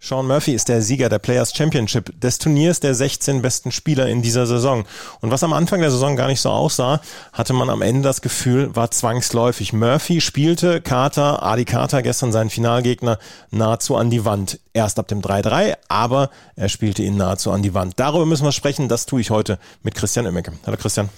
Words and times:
Sean 0.00 0.28
Murphy 0.28 0.52
ist 0.52 0.68
der 0.68 0.80
Sieger 0.80 1.08
der 1.08 1.18
Players 1.18 1.52
Championship, 1.52 2.20
des 2.20 2.38
Turniers 2.38 2.78
der 2.78 2.94
16 2.94 3.42
besten 3.42 3.72
Spieler 3.72 4.06
in 4.06 4.22
dieser 4.22 4.46
Saison. 4.46 4.84
Und 5.20 5.32
was 5.32 5.42
am 5.42 5.52
Anfang 5.52 5.80
der 5.80 5.90
Saison 5.90 6.14
gar 6.14 6.28
nicht 6.28 6.40
so 6.40 6.50
aussah, 6.50 7.00
hatte 7.32 7.52
man 7.52 7.68
am 7.68 7.82
Ende 7.82 8.02
das 8.02 8.20
Gefühl, 8.20 8.74
war 8.76 8.92
zwangsläufig. 8.92 9.72
Murphy 9.72 10.20
spielte 10.20 10.80
Carter, 10.80 11.42
Adi 11.42 11.64
Carter, 11.64 12.02
gestern 12.02 12.30
seinen 12.30 12.48
Finalgegner, 12.48 13.18
nahezu 13.50 13.96
an 13.96 14.08
die 14.08 14.24
Wand. 14.24 14.60
Erst 14.72 15.00
ab 15.00 15.08
dem 15.08 15.20
3-3, 15.20 15.74
aber 15.88 16.30
er 16.54 16.68
spielte 16.68 17.02
ihn 17.02 17.16
nahezu 17.16 17.50
an 17.50 17.62
die 17.62 17.74
Wand. 17.74 17.94
Darüber 17.96 18.24
müssen 18.24 18.44
wir 18.44 18.52
sprechen, 18.52 18.88
das 18.88 19.04
tue 19.04 19.20
ich 19.20 19.30
heute 19.30 19.58
mit 19.82 19.96
Christian 19.96 20.26
Immecke. 20.26 20.52
Hallo 20.64 20.76
Christian. 20.76 21.08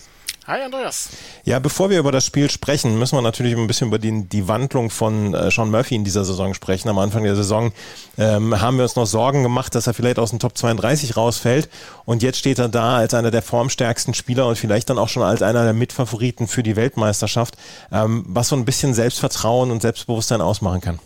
Hi 0.47 0.63
Andreas. 0.63 1.11
Ja, 1.45 1.59
bevor 1.59 1.91
wir 1.91 1.99
über 1.99 2.13
das 2.13 2.25
Spiel 2.25 2.51
sprechen, 2.51 2.99
müssen 2.99 3.17
wir 3.17 3.23
natürlich 3.23 3.55
ein 3.55 3.67
bisschen 3.67 3.89
über 3.89 3.99
die, 3.99 4.25
die 4.27 4.49
Wandlung 4.49 4.89
von 4.89 5.35
äh, 5.35 5.51
Sean 5.51 5.71
Murphy 5.71 5.95
in 5.95 6.05
dieser 6.05 6.25
Saison 6.25 6.55
sprechen. 6.55 6.89
Am 6.89 6.99
Anfang 6.99 7.25
der 7.25 7.37
Saison 7.37 7.73
ähm, 8.17 8.59
haben 8.61 8.79
wir 8.79 8.85
uns 8.85 8.97
noch 8.97 9.07
Sorgen 9.07 9.43
gemacht, 9.43 9.75
dass 9.75 9.87
er 9.87 9.93
vielleicht 9.93 10.19
aus 10.19 10.31
dem 10.31 10.39
Top 10.39 10.57
32 10.57 11.17
rausfällt. 11.17 11.69
Und 12.07 12.23
jetzt 12.23 12.39
steht 12.39 12.59
er 12.59 12.69
da 12.69 12.97
als 12.97 13.13
einer 13.13 13.31
der 13.31 13.43
formstärksten 13.43 14.15
Spieler 14.15 14.47
und 14.47 14.57
vielleicht 14.57 14.89
dann 14.89 14.99
auch 14.99 15.09
schon 15.09 15.23
als 15.23 15.43
einer 15.43 15.65
der 15.65 15.75
Mitfavoriten 15.75 16.49
für 16.49 16.63
die 16.63 16.75
Weltmeisterschaft, 16.75 17.57
ähm, 17.93 18.25
was 18.27 18.49
so 18.49 18.57
ein 18.57 18.65
bisschen 18.65 18.95
Selbstvertrauen 18.95 19.71
und 19.71 19.83
Selbstbewusstsein 19.83 20.41
ausmachen 20.41 20.81
kann. 20.81 20.99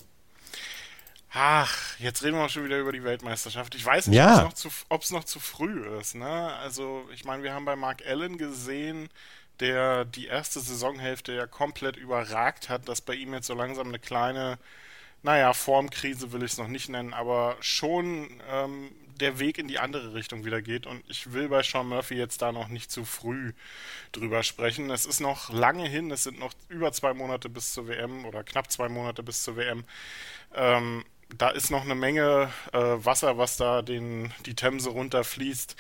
Ach, 1.36 1.98
jetzt 1.98 2.22
reden 2.22 2.36
wir 2.36 2.48
schon 2.48 2.64
wieder 2.64 2.78
über 2.78 2.92
die 2.92 3.02
Weltmeisterschaft. 3.02 3.74
Ich 3.74 3.84
weiß 3.84 4.06
nicht, 4.06 4.16
ja. 4.18 4.46
ob 4.88 5.02
es 5.02 5.10
noch, 5.10 5.18
noch, 5.18 5.24
zu 5.24 5.40
früh 5.40 5.84
ist. 5.98 6.14
Ne? 6.14 6.26
Also, 6.26 7.08
ich 7.12 7.24
meine, 7.24 7.42
wir 7.42 7.52
haben 7.52 7.64
bei 7.64 7.74
Mark 7.74 8.06
Allen 8.06 8.38
gesehen, 8.38 9.08
der 9.58 10.04
die 10.04 10.26
erste 10.26 10.60
Saisonhälfte 10.60 11.32
ja 11.32 11.48
komplett 11.48 11.96
überragt 11.96 12.68
hat, 12.68 12.88
dass 12.88 13.00
bei 13.00 13.14
ihm 13.14 13.34
jetzt 13.34 13.48
so 13.48 13.54
langsam 13.54 13.88
eine 13.88 13.98
kleine, 13.98 14.58
naja, 15.24 15.52
Formkrise 15.54 16.30
will 16.30 16.44
ich 16.44 16.52
es 16.52 16.58
noch 16.58 16.68
nicht 16.68 16.88
nennen, 16.88 17.12
aber 17.12 17.56
schon 17.58 18.40
ähm, 18.48 18.92
der 19.20 19.40
Weg 19.40 19.58
in 19.58 19.66
die 19.66 19.80
andere 19.80 20.14
Richtung 20.14 20.44
wieder 20.44 20.62
geht. 20.62 20.86
Und 20.86 21.02
ich 21.08 21.32
will 21.32 21.48
bei 21.48 21.64
Sean 21.64 21.88
Murphy 21.88 22.14
jetzt 22.14 22.42
da 22.42 22.52
noch 22.52 22.68
nicht 22.68 22.92
zu 22.92 23.04
früh 23.04 23.54
drüber 24.12 24.44
sprechen. 24.44 24.88
Es 24.90 25.04
ist 25.04 25.18
noch 25.18 25.52
lange 25.52 25.88
hin, 25.88 26.12
es 26.12 26.22
sind 26.22 26.38
noch 26.38 26.52
über 26.68 26.92
zwei 26.92 27.12
Monate 27.12 27.48
bis 27.48 27.72
zur 27.72 27.88
WM 27.88 28.24
oder 28.24 28.44
knapp 28.44 28.70
zwei 28.70 28.88
Monate 28.88 29.24
bis 29.24 29.42
zur 29.42 29.56
WM. 29.56 29.84
Ähm, 30.54 31.04
da 31.36 31.50
ist 31.50 31.70
noch 31.70 31.82
eine 31.82 31.94
Menge 31.94 32.50
äh, 32.72 32.78
Wasser, 32.78 33.38
was 33.38 33.56
da 33.56 33.82
den, 33.82 34.32
die 34.46 34.54
Themse 34.54 34.90
runterfließt. 34.90 35.76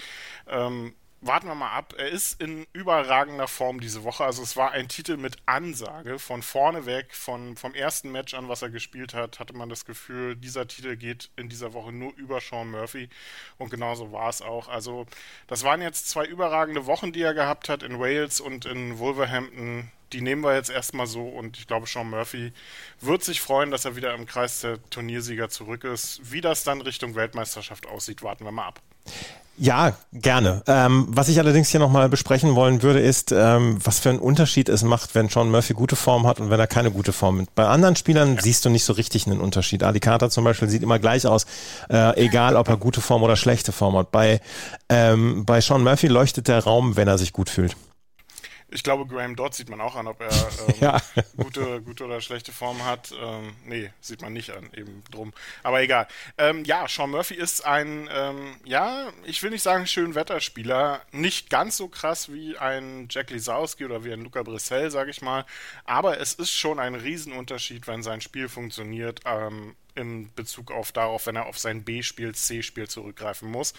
Ähm, 0.48 0.94
warten 1.26 1.46
wir 1.46 1.54
mal 1.54 1.72
ab. 1.72 1.94
Er 1.96 2.08
ist 2.08 2.40
in 2.40 2.66
überragender 2.72 3.48
Form 3.48 3.80
diese 3.80 4.04
Woche. 4.04 4.24
Also 4.24 4.42
es 4.42 4.56
war 4.56 4.72
ein 4.72 4.88
Titel 4.88 5.16
mit 5.16 5.36
Ansage. 5.46 6.18
Von 6.18 6.42
vorne 6.42 6.86
weg, 6.86 7.14
von, 7.14 7.56
vom 7.56 7.74
ersten 7.74 8.12
Match 8.12 8.34
an, 8.34 8.48
was 8.48 8.62
er 8.62 8.70
gespielt 8.70 9.14
hat, 9.14 9.38
hatte 9.38 9.54
man 9.54 9.68
das 9.68 9.84
Gefühl, 9.84 10.36
dieser 10.36 10.68
Titel 10.68 10.96
geht 10.96 11.30
in 11.36 11.48
dieser 11.48 11.72
Woche 11.72 11.92
nur 11.92 12.14
über 12.16 12.40
Sean 12.40 12.70
Murphy. 12.70 13.08
Und 13.58 13.70
genauso 13.70 14.12
war 14.12 14.28
es 14.28 14.42
auch. 14.42 14.68
Also 14.68 15.06
das 15.46 15.64
waren 15.64 15.82
jetzt 15.82 16.08
zwei 16.08 16.26
überragende 16.26 16.86
Wochen, 16.86 17.12
die 17.12 17.22
er 17.22 17.34
gehabt 17.34 17.68
hat 17.68 17.82
in 17.82 17.98
Wales 17.98 18.40
und 18.40 18.66
in 18.66 18.98
Wolverhampton. 18.98 19.90
Die 20.12 20.20
nehmen 20.20 20.44
wir 20.44 20.54
jetzt 20.54 20.70
erstmal 20.70 21.06
so 21.06 21.26
und 21.26 21.58
ich 21.58 21.66
glaube, 21.66 21.86
Sean 21.86 22.10
Murphy 22.10 22.52
wird 23.00 23.24
sich 23.24 23.40
freuen, 23.40 23.70
dass 23.70 23.84
er 23.84 23.96
wieder 23.96 24.14
im 24.14 24.26
Kreis 24.26 24.60
der 24.60 24.78
Turniersieger 24.90 25.48
zurück 25.48 25.82
ist. 25.82 26.20
Wie 26.30 26.40
das 26.40 26.62
dann 26.62 26.82
Richtung 26.82 27.16
Weltmeisterschaft 27.16 27.86
aussieht, 27.86 28.22
warten 28.22 28.44
wir 28.44 28.52
mal 28.52 28.68
ab. 28.68 28.80
Ja, 29.64 29.94
gerne. 30.12 30.62
Ähm, 30.66 31.06
was 31.08 31.30
ich 31.30 31.38
allerdings 31.38 31.70
hier 31.70 31.80
nochmal 31.80 32.10
besprechen 32.10 32.54
wollen 32.54 32.82
würde, 32.82 33.00
ist, 33.00 33.32
ähm, 33.32 33.78
was 33.82 33.98
für 33.98 34.10
einen 34.10 34.18
Unterschied 34.18 34.68
es 34.68 34.82
macht, 34.82 35.14
wenn 35.14 35.30
Sean 35.30 35.50
Murphy 35.50 35.72
gute 35.72 35.96
Form 35.96 36.26
hat 36.26 36.38
und 36.38 36.50
wenn 36.50 36.60
er 36.60 36.66
keine 36.66 36.90
gute 36.90 37.14
Form 37.14 37.40
hat. 37.40 37.54
Bei 37.54 37.66
anderen 37.66 37.96
Spielern 37.96 38.34
ja. 38.34 38.42
siehst 38.42 38.66
du 38.66 38.68
nicht 38.68 38.84
so 38.84 38.92
richtig 38.92 39.26
einen 39.26 39.40
Unterschied. 39.40 39.82
Ali 39.82 40.00
Carter 40.00 40.28
zum 40.28 40.44
Beispiel 40.44 40.68
sieht 40.68 40.82
immer 40.82 40.98
gleich 40.98 41.26
aus, 41.26 41.46
äh, 41.88 42.14
egal 42.22 42.56
ob 42.56 42.68
er 42.68 42.76
gute 42.76 43.00
Form 43.00 43.22
oder 43.22 43.36
schlechte 43.36 43.72
Form 43.72 43.96
hat. 43.96 44.12
Bei, 44.12 44.42
ähm, 44.90 45.46
bei 45.46 45.62
Sean 45.62 45.82
Murphy 45.82 46.08
leuchtet 46.08 46.48
der 46.48 46.62
Raum, 46.62 46.96
wenn 46.96 47.08
er 47.08 47.16
sich 47.16 47.32
gut 47.32 47.48
fühlt. 47.48 47.74
Ich 48.74 48.82
glaube, 48.82 49.06
Graham 49.06 49.36
Dodd 49.36 49.54
sieht 49.54 49.70
man 49.70 49.80
auch 49.80 49.94
an, 49.94 50.08
ob 50.08 50.20
er 50.20 50.30
ähm, 50.68 50.74
ja. 50.80 51.00
gute, 51.36 51.80
gute 51.80 52.04
oder 52.04 52.20
schlechte 52.20 52.50
Form 52.50 52.84
hat. 52.84 53.14
Ähm, 53.16 53.54
nee, 53.64 53.90
sieht 54.00 54.20
man 54.20 54.32
nicht 54.32 54.50
an, 54.50 54.68
eben 54.74 55.04
drum. 55.12 55.32
Aber 55.62 55.80
egal. 55.80 56.08
Ähm, 56.38 56.64
ja, 56.64 56.88
Sean 56.88 57.10
Murphy 57.10 57.34
ist 57.34 57.64
ein, 57.64 58.08
ähm, 58.12 58.56
ja, 58.64 59.12
ich 59.24 59.42
will 59.44 59.50
nicht 59.50 59.62
sagen 59.62 59.86
schön 59.86 60.16
Wetterspieler. 60.16 61.02
Nicht 61.12 61.50
ganz 61.50 61.76
so 61.76 61.86
krass 61.86 62.32
wie 62.32 62.58
ein 62.58 63.06
Jack 63.08 63.30
Lisowski 63.30 63.84
oder 63.84 64.04
wie 64.04 64.12
ein 64.12 64.22
Luca 64.22 64.42
Brissell, 64.42 64.90
sage 64.90 65.12
ich 65.12 65.22
mal. 65.22 65.46
Aber 65.84 66.20
es 66.20 66.34
ist 66.34 66.50
schon 66.50 66.80
ein 66.80 66.96
Riesenunterschied, 66.96 67.86
wenn 67.86 68.02
sein 68.02 68.20
Spiel 68.20 68.48
funktioniert. 68.48 69.20
Ähm, 69.24 69.76
in 69.94 70.32
Bezug 70.34 70.72
auf 70.72 70.90
darauf, 70.90 71.26
wenn 71.26 71.36
er 71.36 71.46
auf 71.46 71.58
sein 71.58 71.84
B-Spiel, 71.84 72.34
C-Spiel 72.34 72.88
zurückgreifen 72.88 73.48
muss. 73.48 73.74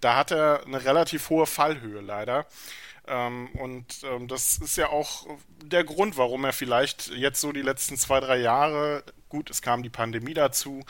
Da 0.00 0.16
hat 0.16 0.32
er 0.32 0.66
eine 0.66 0.84
relativ 0.84 1.30
hohe 1.30 1.46
Fallhöhe 1.46 2.00
leider. 2.00 2.46
Ähm, 3.10 3.48
und 3.54 4.02
ähm, 4.04 4.28
das 4.28 4.58
ist 4.58 4.76
ja 4.76 4.88
auch 4.88 5.26
der 5.64 5.82
Grund, 5.82 6.16
warum 6.16 6.44
er 6.44 6.52
vielleicht 6.52 7.08
jetzt 7.08 7.40
so 7.40 7.50
die 7.50 7.62
letzten 7.62 7.96
zwei, 7.96 8.20
drei 8.20 8.38
Jahre, 8.38 9.02
gut, 9.28 9.50
es 9.50 9.62
kam 9.62 9.82
die 9.82 9.90
Pandemie 9.90 10.32
dazu, 10.32 10.84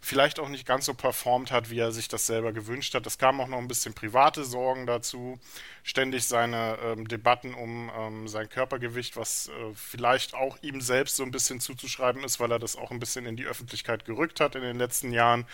vielleicht 0.00 0.40
auch 0.40 0.48
nicht 0.48 0.66
ganz 0.66 0.86
so 0.86 0.94
performt 0.94 1.50
hat, 1.52 1.68
wie 1.68 1.78
er 1.78 1.92
sich 1.92 2.08
das 2.08 2.26
selber 2.26 2.52
gewünscht 2.52 2.94
hat. 2.94 3.06
Es 3.06 3.18
kamen 3.18 3.40
auch 3.40 3.48
noch 3.48 3.58
ein 3.58 3.68
bisschen 3.68 3.92
private 3.92 4.44
Sorgen 4.44 4.86
dazu, 4.86 5.38
ständig 5.82 6.24
seine 6.24 6.78
ähm, 6.82 7.08
Debatten 7.08 7.52
um 7.52 7.90
ähm, 7.94 8.28
sein 8.28 8.48
Körpergewicht, 8.48 9.16
was 9.16 9.48
äh, 9.48 9.52
vielleicht 9.74 10.34
auch 10.34 10.56
ihm 10.62 10.80
selbst 10.80 11.16
so 11.16 11.24
ein 11.24 11.30
bisschen 11.30 11.60
zuzuschreiben 11.60 12.24
ist, 12.24 12.40
weil 12.40 12.52
er 12.52 12.58
das 12.58 12.76
auch 12.76 12.90
ein 12.90 13.00
bisschen 13.00 13.26
in 13.26 13.36
die 13.36 13.46
Öffentlichkeit 13.46 14.06
gerückt 14.06 14.40
hat 14.40 14.54
in 14.54 14.62
den 14.62 14.78
letzten 14.78 15.12
Jahren. 15.12 15.46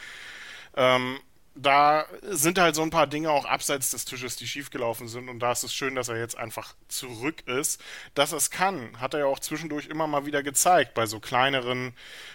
Ähm, 0.76 1.18
da 1.54 2.06
sind 2.22 2.58
halt 2.58 2.74
so 2.74 2.82
ein 2.82 2.90
paar 2.90 3.06
Dinge 3.06 3.30
auch 3.30 3.44
abseits 3.44 3.90
des 3.90 4.06
Tisches, 4.06 4.36
die 4.36 4.46
schiefgelaufen 4.46 5.06
sind. 5.06 5.28
Und 5.28 5.40
da 5.40 5.52
ist 5.52 5.62
es 5.64 5.74
schön, 5.74 5.94
dass 5.94 6.08
er 6.08 6.18
jetzt 6.18 6.38
einfach 6.38 6.74
zurück 6.88 7.46
ist. 7.46 7.80
Dass 8.14 8.32
es 8.32 8.50
kann, 8.50 8.98
hat 9.00 9.12
er 9.12 9.20
ja 9.20 9.26
auch 9.26 9.38
zwischendurch 9.38 9.86
immer 9.86 10.06
mal 10.06 10.24
wieder 10.24 10.42
gezeigt, 10.42 10.94
bei 10.94 11.04
so 11.04 11.20
kleineren 11.20 11.92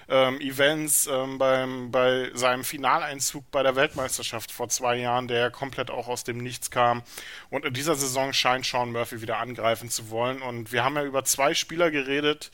ähm, 0.08 0.40
Events, 0.40 1.08
ähm, 1.08 1.40
beim, 1.40 1.92
bei 1.92 2.30
seinem 2.36 2.64
Finaleinzug 2.64 3.50
bei 3.50 3.64
der 3.64 3.76
Weltmeisterschaft 3.76 4.52
vor 4.52 4.70
zwei 4.70 4.98
Jahren, 4.98 5.28
der 5.28 5.50
komplett 5.50 5.90
auch 5.90 6.08
aus 6.08 6.24
dem 6.24 6.38
Nichts 6.38 6.70
kam. 6.70 7.02
Und 7.50 7.66
in 7.66 7.74
dieser 7.74 7.96
Saison 7.96 8.34
scheint 8.34 8.66
Sean 8.66 8.92
Murphy 8.92 9.22
wieder 9.22 9.40
angreifen 9.40 9.90
zu 9.90 10.12
wollen. 10.12 10.44
Und 10.44 10.72
wir 10.72 10.84
haben 10.84 10.96
ja 10.96 11.04
über 11.04 11.24
zwei 11.24 11.56
Spieler 11.56 11.90
geredet, 11.90 12.52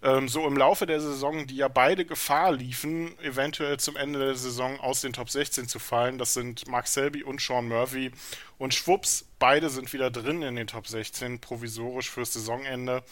ähm, 0.00 0.28
so 0.28 0.46
im 0.46 0.56
Laufe 0.56 0.86
der 0.86 1.00
Saison, 1.00 1.46
die 1.46 1.56
ja 1.56 1.66
beide 1.66 2.04
Gefahr 2.04 2.52
liefen, 2.52 3.18
eventuell 3.18 3.80
zum 3.80 3.96
Ende 3.96 4.20
der 4.20 4.36
Saison 4.36 4.78
aus 4.78 5.00
den 5.00 5.12
Top 5.12 5.28
16 5.28 5.66
zu 5.66 5.80
fallen. 5.80 6.18
Das 6.18 6.34
sind 6.34 6.68
Mark 6.68 6.86
Selby 6.86 7.24
und 7.24 7.40
Sean 7.40 7.66
Murphy. 7.66 8.12
Und 8.58 8.74
schwupps, 8.74 9.26
beide 9.40 9.70
sind 9.70 9.92
wieder 9.92 10.10
drin 10.10 10.42
in 10.42 10.54
den 10.54 10.68
Top 10.68 10.86
16, 10.86 11.40
provisorisch 11.40 12.10
fürs 12.10 12.32
Saisonende. 12.32 13.02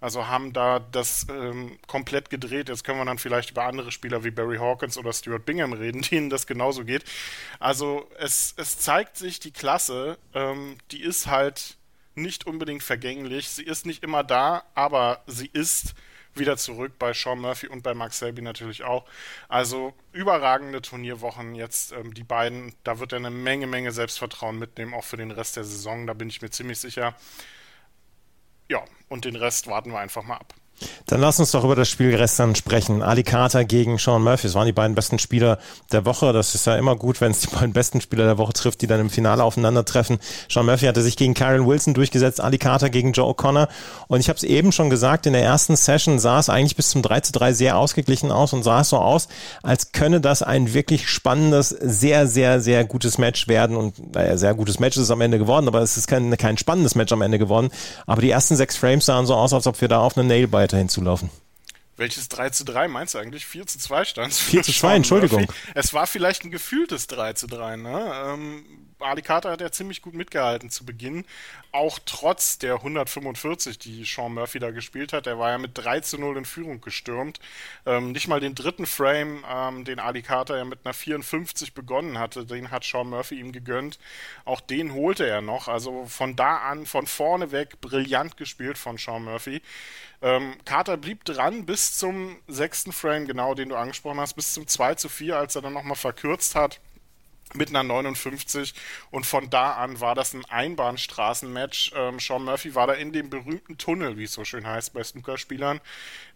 Also 0.00 0.28
haben 0.28 0.52
da 0.52 0.78
das 0.78 1.26
ähm, 1.30 1.78
komplett 1.88 2.30
gedreht. 2.30 2.68
Jetzt 2.68 2.84
können 2.84 3.00
wir 3.00 3.04
dann 3.04 3.18
vielleicht 3.18 3.50
über 3.50 3.64
andere 3.64 3.90
Spieler 3.90 4.22
wie 4.22 4.30
Barry 4.30 4.58
Hawkins 4.58 4.96
oder 4.98 5.12
Stuart 5.12 5.46
Bingham 5.46 5.72
reden, 5.72 6.02
denen 6.10 6.30
das 6.30 6.46
genauso 6.46 6.84
geht. 6.84 7.04
Also 7.58 8.08
es, 8.18 8.54
es 8.56 8.78
zeigt 8.78 9.16
sich, 9.16 9.40
die 9.40 9.52
Klasse, 9.52 10.16
ähm, 10.32 10.78
die 10.92 11.02
ist 11.02 11.26
halt 11.26 11.76
nicht 12.14 12.46
unbedingt 12.46 12.84
vergänglich. 12.84 13.48
Sie 13.48 13.64
ist 13.64 13.84
nicht 13.84 14.04
immer 14.04 14.22
da, 14.22 14.62
aber 14.74 15.22
sie 15.26 15.50
ist 15.52 15.94
wieder 16.38 16.56
zurück 16.56 16.92
bei 16.98 17.12
Sean 17.12 17.40
Murphy 17.40 17.68
und 17.68 17.82
bei 17.82 17.94
Max 17.94 18.18
Selby 18.18 18.42
natürlich 18.42 18.84
auch. 18.84 19.04
Also 19.48 19.94
überragende 20.12 20.82
Turnierwochen 20.82 21.54
jetzt 21.54 21.92
ähm, 21.92 22.14
die 22.14 22.24
beiden. 22.24 22.74
Da 22.84 22.98
wird 22.98 23.12
er 23.12 23.18
eine 23.18 23.30
Menge, 23.30 23.66
Menge 23.66 23.92
Selbstvertrauen 23.92 24.58
mitnehmen, 24.58 24.94
auch 24.94 25.04
für 25.04 25.16
den 25.16 25.30
Rest 25.30 25.56
der 25.56 25.64
Saison. 25.64 26.06
Da 26.06 26.14
bin 26.14 26.28
ich 26.28 26.42
mir 26.42 26.50
ziemlich 26.50 26.78
sicher. 26.78 27.14
Ja, 28.68 28.84
und 29.08 29.24
den 29.24 29.36
Rest 29.36 29.68
warten 29.68 29.90
wir 29.90 29.98
einfach 30.00 30.24
mal 30.24 30.36
ab. 30.36 30.54
Dann 31.06 31.20
lass 31.20 31.38
uns 31.40 31.52
doch 31.52 31.64
über 31.64 31.76
das 31.76 31.88
Spiel 31.88 32.10
gestern 32.16 32.54
sprechen. 32.54 33.02
Ali 33.02 33.22
Carter 33.22 33.64
gegen 33.64 33.98
Sean 33.98 34.22
Murphy. 34.22 34.48
Das 34.48 34.54
waren 34.54 34.66
die 34.66 34.72
beiden 34.72 34.94
besten 34.94 35.18
Spieler 35.18 35.58
der 35.92 36.04
Woche. 36.04 36.32
Das 36.32 36.54
ist 36.54 36.66
ja 36.66 36.76
immer 36.76 36.96
gut, 36.96 37.20
wenn 37.20 37.30
es 37.30 37.40
die 37.40 37.46
beiden 37.46 37.72
besten 37.72 38.00
Spieler 38.00 38.24
der 38.24 38.38
Woche 38.38 38.52
trifft, 38.52 38.82
die 38.82 38.86
dann 38.86 39.00
im 39.00 39.10
Finale 39.10 39.44
aufeinandertreffen. 39.44 40.18
Sean 40.50 40.66
Murphy 40.66 40.86
hatte 40.86 41.02
sich 41.02 41.16
gegen 41.16 41.34
Karen 41.34 41.66
Wilson 41.66 41.94
durchgesetzt, 41.94 42.40
Ali 42.40 42.58
Carter 42.58 42.90
gegen 42.90 43.12
Joe 43.12 43.32
O'Connor. 43.32 43.68
Und 44.08 44.20
ich 44.20 44.28
habe 44.28 44.36
es 44.36 44.42
eben 44.42 44.72
schon 44.72 44.90
gesagt, 44.90 45.26
in 45.26 45.32
der 45.32 45.42
ersten 45.42 45.76
Session 45.76 46.18
sah 46.18 46.38
es 46.38 46.48
eigentlich 46.48 46.76
bis 46.76 46.90
zum 46.90 47.02
3 47.02 47.20
zu 47.20 47.32
3 47.32 47.52
sehr 47.52 47.78
ausgeglichen 47.78 48.30
aus 48.30 48.52
und 48.52 48.62
sah 48.62 48.80
es 48.80 48.90
so 48.90 48.98
aus, 48.98 49.28
als 49.62 49.92
könne 49.92 50.20
das 50.20 50.42
ein 50.42 50.74
wirklich 50.74 51.08
spannendes, 51.08 51.70
sehr, 51.70 52.26
sehr, 52.26 52.60
sehr 52.60 52.84
gutes 52.84 53.18
Match 53.18 53.48
werden. 53.48 53.76
Und 53.76 54.14
naja, 54.14 54.36
sehr 54.36 54.54
gutes 54.54 54.80
Match 54.80 54.96
ist 54.96 55.04
es 55.04 55.10
am 55.10 55.20
Ende 55.20 55.38
geworden, 55.38 55.68
aber 55.68 55.80
es 55.80 55.96
ist 55.96 56.08
kein, 56.08 56.36
kein 56.36 56.58
spannendes 56.58 56.94
Match 56.94 57.12
am 57.12 57.22
Ende 57.22 57.38
geworden. 57.38 57.70
Aber 58.06 58.20
die 58.20 58.30
ersten 58.30 58.56
sechs 58.56 58.76
Frames 58.76 59.06
sahen 59.06 59.26
so 59.26 59.34
aus, 59.34 59.52
als 59.52 59.66
ob 59.66 59.80
wir 59.80 59.88
da 59.88 60.00
auf 60.00 60.16
eine 60.16 60.26
Nailbite 60.26 60.65
weiterhin 60.66 60.88
zulaufen. 60.88 61.30
Welches 61.96 62.28
3 62.28 62.50
zu 62.50 62.64
3 62.64 62.88
meinst 62.88 63.14
du 63.14 63.18
eigentlich? 63.18 63.46
4 63.46 63.66
zu 63.66 63.78
2 63.78 64.04
stand 64.04 64.32
es. 64.32 64.40
4 64.40 64.64
zu 64.64 64.72
2, 64.72 64.96
Entschuldigung. 64.96 65.50
Es 65.74 65.94
war 65.94 66.06
vielleicht 66.06 66.44
ein 66.44 66.50
gefühltes 66.50 67.06
3 67.06 67.32
zu 67.34 67.46
3, 67.46 67.76
ne? 67.76 68.12
Ähm, 68.26 68.85
Ali 68.98 69.20
Carter 69.20 69.50
hat 69.50 69.60
ja 69.60 69.70
ziemlich 69.70 70.00
gut 70.00 70.14
mitgehalten 70.14 70.70
zu 70.70 70.86
Beginn. 70.86 71.26
Auch 71.70 71.98
trotz 72.06 72.58
der 72.58 72.76
145, 72.76 73.78
die 73.78 74.04
Sean 74.04 74.32
Murphy 74.32 74.58
da 74.58 74.70
gespielt 74.70 75.12
hat. 75.12 75.26
Er 75.26 75.38
war 75.38 75.50
ja 75.50 75.58
mit 75.58 75.72
3 75.74 76.00
zu 76.00 76.18
0 76.18 76.38
in 76.38 76.44
Führung 76.46 76.80
gestürmt. 76.80 77.38
Ähm, 77.84 78.12
nicht 78.12 78.26
mal 78.28 78.40
den 78.40 78.54
dritten 78.54 78.86
Frame, 78.86 79.44
ähm, 79.48 79.84
den 79.84 79.98
Ali 79.98 80.22
Carter 80.22 80.56
ja 80.56 80.64
mit 80.64 80.80
einer 80.84 80.94
54 80.94 81.74
begonnen 81.74 82.18
hatte, 82.18 82.46
den 82.46 82.70
hat 82.70 82.84
Sean 82.84 83.10
Murphy 83.10 83.38
ihm 83.38 83.52
gegönnt. 83.52 83.98
Auch 84.46 84.60
den 84.62 84.94
holte 84.94 85.26
er 85.26 85.42
noch. 85.42 85.68
Also 85.68 86.06
von 86.06 86.34
da 86.34 86.56
an, 86.56 86.86
von 86.86 87.06
vorne 87.06 87.52
weg, 87.52 87.80
brillant 87.82 88.38
gespielt 88.38 88.78
von 88.78 88.96
Sean 88.96 89.24
Murphy. 89.24 89.60
Ähm, 90.22 90.54
Carter 90.64 90.96
blieb 90.96 91.24
dran 91.26 91.66
bis 91.66 91.98
zum 91.98 92.38
sechsten 92.48 92.92
Frame, 92.92 93.26
genau 93.26 93.54
den 93.54 93.68
du 93.68 93.76
angesprochen 93.76 94.20
hast, 94.20 94.34
bis 94.34 94.54
zum 94.54 94.66
2 94.66 94.94
zu 94.94 95.10
4, 95.10 95.36
als 95.36 95.54
er 95.54 95.62
dann 95.62 95.74
nochmal 95.74 95.96
verkürzt 95.96 96.54
hat 96.54 96.80
mit 97.54 97.68
einer 97.70 97.82
59 97.82 98.74
und 99.10 99.24
von 99.24 99.50
da 99.50 99.72
an 99.72 100.00
war 100.00 100.14
das 100.14 100.34
ein 100.34 100.44
Einbahnstraßenmatch. 100.44 101.92
Ähm, 101.94 102.18
Sean 102.18 102.44
Murphy 102.44 102.74
war 102.74 102.86
da 102.86 102.94
in 102.94 103.12
dem 103.12 103.30
berühmten 103.30 103.78
Tunnel, 103.78 104.16
wie 104.18 104.24
es 104.24 104.32
so 104.32 104.44
schön 104.44 104.66
heißt 104.66 104.92
bei 104.92 105.04
Snookerspielern, 105.04 105.80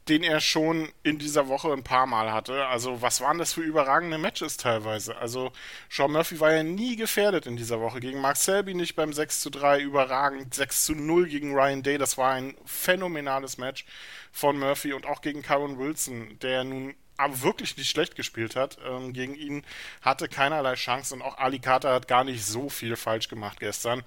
den 0.09 0.23
er 0.23 0.41
schon 0.41 0.91
in 1.03 1.19
dieser 1.19 1.49
Woche 1.49 1.73
ein 1.73 1.83
paar 1.83 2.07
Mal 2.07 2.33
hatte. 2.33 2.67
Also 2.67 3.03
was 3.03 3.21
waren 3.21 3.39
das 3.39 3.53
für 3.53 3.61
überragende 3.61 4.19
Matches 4.19 4.57
teilweise? 4.57 5.17
Also 5.17 5.53
Sean 5.89 6.13
Murphy 6.13 6.39
war 6.41 6.53
ja 6.53 6.63
nie 6.63 6.97
gefährdet 6.97 7.47
in 7.47 7.57
dieser 7.57 7.81
Woche. 7.81 8.01
Gegen 8.01 8.21
Mark 8.21 8.37
Selby 8.37 8.75
nicht 8.75 8.95
beim 8.95 9.13
6 9.13 9.41
zu 9.41 9.51
3 9.51 9.81
überragend, 9.81 10.55
6 10.55 10.85
zu 10.85 10.95
0 10.95 11.27
gegen 11.27 11.55
Ryan 11.55 11.83
Day, 11.83 11.99
das 11.99 12.19
war 12.19 12.33
ein 12.33 12.57
phänomenales 12.65 13.59
Match 13.59 13.85
von 14.33 14.59
Murphy 14.59 14.93
und 14.93 15.07
auch 15.07 15.23
gegen 15.23 15.43
Karen 15.43 15.79
Wilson, 15.79 16.39
der 16.41 16.65
nun 16.65 16.95
aber 17.21 17.43
wirklich 17.43 17.77
nicht 17.77 17.91
schlecht 17.91 18.17
gespielt 18.17 18.57
hat. 18.57 18.79
Ähm, 18.87 19.13
gegen 19.13 19.35
ihn 19.35 19.65
hatte 20.03 20.29
keinerlei 20.29 20.75
Chance 20.75 21.15
und 21.15 21.23
auch 21.23 21.39
Ali 21.39 21.59
Carter 21.59 21.93
hat 21.93 22.09
gar 22.09 22.25
nicht 22.25 22.45
so 22.45 22.69
viel 22.69 22.97
falsch 22.97 23.29
gemacht 23.29 23.61
gestern. 23.61 24.03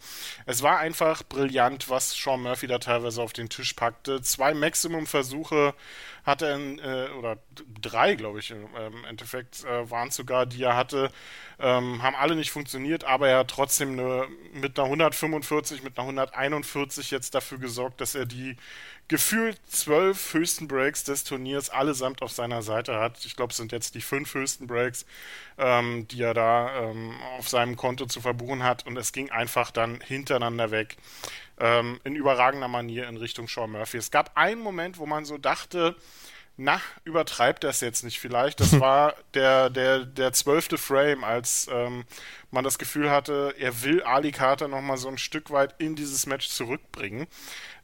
Es 0.46 0.64
war 0.64 0.80
einfach 0.80 1.24
brillant, 1.24 1.90
was 1.90 2.12
Sean 2.12 2.42
Murphy 2.42 2.68
da 2.68 2.80
teilweise 2.80 3.22
auf 3.22 3.34
den 3.34 3.50
Tisch 3.50 3.74
packte. 3.74 4.22
Zwei 4.22 4.54
Maximum-Versuche 4.54 5.74
hatte 6.24 6.48
er, 6.48 6.58
äh, 7.08 7.12
oder 7.12 7.38
drei, 7.82 8.16
glaube 8.16 8.40
ich, 8.40 8.52
im 8.52 9.06
Endeffekt 9.06 9.64
äh, 9.66 9.90
waren 9.90 10.08
es 10.08 10.16
sogar, 10.16 10.46
die 10.46 10.64
er 10.64 10.76
hatte, 10.76 11.12
ähm, 11.60 12.02
haben 12.02 12.16
alle 12.16 12.36
nicht 12.36 12.52
funktioniert, 12.52 13.04
aber 13.04 13.28
er 13.28 13.40
hat 13.40 13.50
trotzdem 13.50 13.92
eine, 13.92 14.28
mit 14.54 14.78
einer 14.78 14.86
145, 14.86 15.84
mit 15.84 15.98
einer 15.98 16.08
141 16.08 17.12
jetzt 17.12 17.36
dafür 17.36 17.58
gesorgt, 17.58 18.02
dass 18.02 18.16
er 18.16 18.26
die 18.26 18.58
gefühlt 19.08 19.60
zwölf 19.68 20.34
höchsten 20.34 20.68
Breaks 20.68 21.04
des 21.04 21.24
Turniers 21.24 21.70
allesamt 21.70 22.22
auf 22.22 22.32
seiner 22.32 22.62
Seite 22.62 23.00
hat. 23.00 23.24
Ich 23.26 23.36
glaube, 23.36 23.52
es 23.52 23.58
sind 23.58 23.72
jetzt 23.72 23.96
die 23.96 24.02
fünf 24.02 24.34
höchsten 24.34 24.66
Breaks, 24.66 25.06
ähm, 25.58 26.08
die 26.08 26.22
er 26.22 26.34
da 26.34 26.90
ähm, 26.90 27.14
auf 27.38 27.50
seinem 27.50 27.76
Konto 27.76 28.06
zu 28.06 28.22
verbuchen 28.22 28.64
hat. 28.64 28.86
Und 28.86 28.98
es 28.98 29.12
ging 29.12 29.30
einfach 29.30 29.72
dann 29.72 30.00
hintereinander 30.02 30.72
weg 30.72 30.98
ähm, 31.60 32.00
in 32.04 32.16
überragender 32.16 32.68
Manier 32.68 33.08
in 33.08 33.18
Richtung 33.18 33.48
Sean 33.48 33.72
Murphy. 33.72 33.98
Es 33.98 34.12
gab 34.12 34.32
einen 34.36 34.62
Moment, 34.62 34.98
wo 34.98 35.06
man 35.06 35.26
so 35.26 35.38
dachte, 35.38 35.96
na, 36.56 36.80
übertreibt 37.04 37.64
das 37.64 37.82
jetzt 37.82 38.04
nicht 38.04 38.20
vielleicht. 38.20 38.60
Das 38.60 38.80
war 38.80 39.16
der, 39.34 39.70
der, 39.70 40.06
der 40.06 40.34
zwölfte 40.34 40.78
Frame, 40.78 41.24
als 41.24 41.68
ähm, 41.72 42.06
man 42.52 42.64
das 42.64 42.78
Gefühl 42.78 43.10
hatte, 43.10 43.56
er 43.58 43.84
will 43.84 44.04
Ali 44.04 44.32
Carter 44.32 44.68
nochmal 44.68 44.98
so 44.98 45.08
ein 45.08 45.18
Stück 45.18 45.52
weit 45.52 45.76
in 45.80 45.96
dieses 45.96 46.26
Match 46.26 46.50
zurückbringen. 46.50 47.28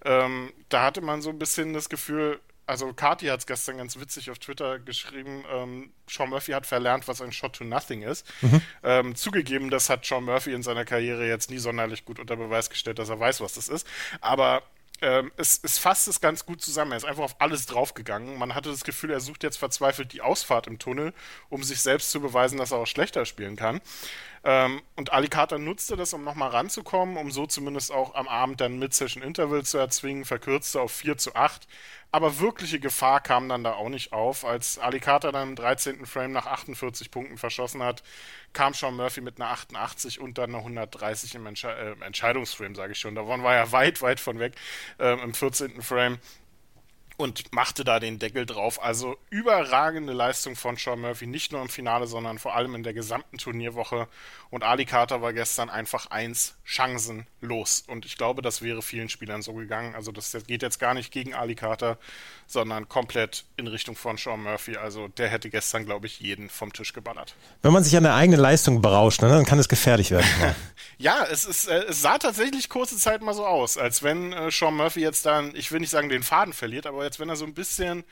Ähm, 0.05 0.53
da 0.69 0.83
hatte 0.83 1.01
man 1.01 1.21
so 1.21 1.29
ein 1.29 1.39
bisschen 1.39 1.73
das 1.73 1.89
Gefühl, 1.89 2.39
also 2.69 2.93
Kati 2.93 3.25
hat 3.25 3.39
es 3.39 3.47
gestern 3.47 3.77
ganz 3.77 3.99
witzig 3.99 4.29
auf 4.29 4.37
Twitter 4.37 4.77
geschrieben, 4.77 5.43
ähm, 5.51 5.91
Sean 6.07 6.29
Murphy 6.29 6.51
hat 6.51 6.67
verlernt, 6.67 7.07
was 7.07 7.19
ein 7.19 7.31
Shot 7.31 7.53
to 7.53 7.63
Nothing 7.63 8.03
ist. 8.03 8.27
Mhm. 8.41 8.61
Ähm, 8.83 9.15
zugegeben, 9.15 9.71
das 9.71 9.89
hat 9.89 10.05
Sean 10.05 10.23
Murphy 10.23 10.53
in 10.53 10.61
seiner 10.61 10.85
Karriere 10.85 11.27
jetzt 11.27 11.49
nie 11.49 11.57
sonderlich 11.57 12.05
gut 12.05 12.19
unter 12.19 12.35
Beweis 12.35 12.69
gestellt, 12.69 12.99
dass 12.99 13.09
er 13.09 13.19
weiß, 13.19 13.41
was 13.41 13.53
das 13.53 13.69
ist. 13.69 13.87
Aber 14.21 14.61
ähm, 15.01 15.31
es, 15.37 15.59
es 15.63 15.79
fasst 15.79 16.07
es 16.07 16.21
ganz 16.21 16.45
gut 16.45 16.61
zusammen. 16.61 16.91
Er 16.91 16.97
ist 16.97 17.05
einfach 17.05 17.23
auf 17.23 17.41
alles 17.41 17.65
draufgegangen. 17.65 18.37
Man 18.37 18.53
hatte 18.53 18.69
das 18.69 18.83
Gefühl, 18.83 19.11
er 19.11 19.19
sucht 19.19 19.43
jetzt 19.43 19.57
verzweifelt 19.57 20.13
die 20.13 20.21
Ausfahrt 20.21 20.67
im 20.67 20.77
Tunnel, 20.77 21.13
um 21.49 21.63
sich 21.63 21.81
selbst 21.81 22.11
zu 22.11 22.21
beweisen, 22.21 22.59
dass 22.59 22.71
er 22.71 22.77
auch 22.77 22.87
schlechter 22.87 23.25
spielen 23.25 23.55
kann. 23.55 23.81
Ähm, 24.43 24.81
und 24.95 25.11
Ali 25.11 25.29
nutzte 25.57 25.95
das, 25.95 26.13
um 26.13 26.23
nochmal 26.23 26.49
ranzukommen, 26.49 27.17
um 27.17 27.31
so 27.31 27.45
zumindest 27.45 27.91
auch 27.91 28.15
am 28.15 28.27
Abend 28.27 28.61
dann 28.61 28.79
Mid-Session 28.79 29.23
Interval 29.23 29.63
zu 29.63 29.77
erzwingen, 29.77 30.25
verkürzte 30.25 30.81
auf 30.81 30.91
4 30.91 31.17
zu 31.17 31.35
8. 31.35 31.67
Aber 32.11 32.39
wirkliche 32.39 32.79
Gefahr 32.79 33.21
kam 33.21 33.49
dann 33.49 33.63
da 33.63 33.73
auch 33.73 33.89
nicht 33.89 34.13
auf. 34.13 34.43
Als 34.43 34.79
Ali 34.79 34.99
dann 34.99 35.49
im 35.49 35.55
13. 35.55 36.05
Frame 36.07 36.31
nach 36.31 36.47
48 36.47 37.11
Punkten 37.11 37.37
verschossen 37.37 37.83
hat, 37.83 38.01
kam 38.51 38.73
Sean 38.73 38.95
Murphy 38.95 39.21
mit 39.21 39.39
einer 39.39 39.51
88 39.51 40.19
und 40.19 40.39
dann 40.39 40.49
einer 40.49 40.59
130 40.59 41.35
im 41.35 41.45
Entsche 41.45 41.69
äh, 41.69 42.03
Entscheidungsframe, 42.03 42.73
sage 42.73 42.93
ich 42.93 42.99
schon. 42.99 43.13
Davon 43.13 43.43
war 43.43 43.55
er 43.55 43.71
weit, 43.73 44.01
weit 44.01 44.19
von 44.19 44.39
weg 44.39 44.55
äh, 44.97 45.21
im 45.21 45.33
14. 45.33 45.81
Frame 45.83 46.17
und 47.19 47.51
machte 47.51 47.83
da 47.83 47.99
den 47.99 48.17
Deckel 48.17 48.45
drauf. 48.45 48.81
Also 48.81 49.17
überragende 49.29 50.13
Leistung 50.13 50.55
von 50.55 50.77
Sean 50.77 51.01
Murphy, 51.01 51.27
nicht 51.27 51.51
nur 51.51 51.61
im 51.61 51.67
Finale, 51.67 52.07
sondern 52.07 52.39
vor 52.39 52.55
allem 52.55 52.75
in 52.75 52.83
der 52.83 52.93
gesamten 52.93 53.37
Turnierwoche. 53.37 54.07
Und 54.49 54.63
Ali 54.63 54.85
Carter 54.85 55.21
war 55.21 55.33
gestern 55.33 55.69
einfach 55.69 56.05
eins 56.11 56.55
chancenlos. 56.63 57.83
Und 57.87 58.05
ich 58.05 58.17
glaube, 58.17 58.41
das 58.41 58.61
wäre 58.61 58.81
vielen 58.81 59.09
Spielern 59.09 59.41
so 59.41 59.53
gegangen. 59.53 59.95
Also 59.95 60.13
das 60.13 60.31
geht 60.47 60.61
jetzt 60.61 60.79
gar 60.79 60.93
nicht 60.93 61.11
gegen 61.11 61.33
Ali 61.33 61.55
Carter, 61.55 61.97
sondern 62.47 62.87
komplett 62.87 63.43
in 63.57 63.67
Richtung 63.67 63.97
von 63.97 64.15
Sean 64.15 64.41
Murphy. 64.41 64.77
Also 64.77 65.09
der 65.09 65.27
hätte 65.27 65.49
gestern, 65.49 65.85
glaube 65.85 66.07
ich, 66.07 66.21
jeden 66.21 66.49
vom 66.49 66.71
Tisch 66.71 66.93
geballert. 66.93 67.35
Wenn 67.61 67.73
man 67.73 67.83
sich 67.83 67.97
an 67.97 68.03
der 68.03 68.15
eigenen 68.15 68.39
Leistung 68.39 68.81
berauscht, 68.81 69.21
ne, 69.21 69.27
dann 69.27 69.45
kann 69.45 69.59
es 69.59 69.67
gefährlich 69.67 70.11
werden. 70.11 70.25
ja, 70.99 71.25
es, 71.31 71.45
ist, 71.45 71.67
äh, 71.67 71.85
es 71.85 72.01
sah 72.01 72.17
tatsächlich 72.17 72.67
kurze 72.69 72.97
Zeit 72.97 73.21
mal 73.21 73.33
so 73.33 73.45
aus, 73.45 73.77
als 73.77 74.03
wenn 74.03 74.33
äh, 74.33 74.51
Sean 74.51 74.75
Murphy 74.75 74.99
jetzt 74.99 75.25
dann, 75.25 75.55
ich 75.55 75.71
will 75.71 75.79
nicht 75.79 75.89
sagen, 75.89 76.09
den 76.09 76.23
Faden 76.23 76.53
verliert, 76.53 76.85
aber 76.85 77.05
jetzt, 77.05 77.19
wenn 77.19 77.29
er 77.29 77.37
so 77.37 77.45
ein 77.45 77.53
bisschen 77.53 78.03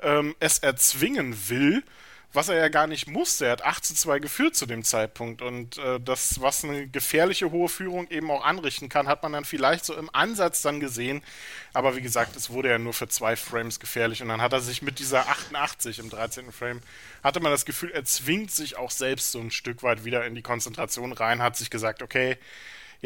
ähm, 0.00 0.36
es 0.38 0.58
erzwingen 0.58 1.34
will, 1.48 1.82
was 2.32 2.48
er 2.48 2.56
ja 2.56 2.68
gar 2.68 2.86
nicht 2.86 3.08
musste. 3.08 3.46
Er 3.46 3.52
hat 3.52 3.64
8 3.64 3.84
zu 3.84 3.94
2 3.94 4.18
geführt 4.18 4.54
zu 4.56 4.66
dem 4.66 4.84
Zeitpunkt. 4.84 5.42
Und 5.42 5.78
äh, 5.78 5.98
das, 6.00 6.40
was 6.40 6.64
eine 6.64 6.86
gefährliche 6.86 7.50
hohe 7.50 7.68
Führung 7.68 8.08
eben 8.10 8.30
auch 8.30 8.44
anrichten 8.44 8.88
kann, 8.88 9.08
hat 9.08 9.22
man 9.22 9.32
dann 9.32 9.44
vielleicht 9.44 9.84
so 9.84 9.94
im 9.94 10.10
Ansatz 10.12 10.62
dann 10.62 10.80
gesehen. 10.80 11.22
Aber 11.72 11.96
wie 11.96 12.02
gesagt, 12.02 12.36
es 12.36 12.50
wurde 12.50 12.70
ja 12.70 12.78
nur 12.78 12.92
für 12.92 13.08
zwei 13.08 13.36
Frames 13.36 13.80
gefährlich. 13.80 14.22
Und 14.22 14.28
dann 14.28 14.42
hat 14.42 14.52
er 14.52 14.60
sich 14.60 14.82
mit 14.82 14.98
dieser 14.98 15.28
88 15.28 15.98
im 15.98 16.10
13. 16.10 16.52
Frame, 16.52 16.82
hatte 17.22 17.40
man 17.40 17.52
das 17.52 17.64
Gefühl, 17.64 17.90
er 17.90 18.04
zwingt 18.04 18.50
sich 18.50 18.76
auch 18.76 18.90
selbst 18.90 19.32
so 19.32 19.40
ein 19.40 19.50
Stück 19.50 19.82
weit 19.82 20.04
wieder 20.04 20.26
in 20.26 20.34
die 20.34 20.42
Konzentration 20.42 21.12
rein, 21.12 21.42
hat 21.42 21.56
sich 21.56 21.70
gesagt, 21.70 22.02
okay, 22.02 22.36